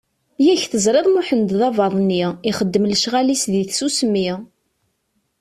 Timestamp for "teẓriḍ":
0.71-1.07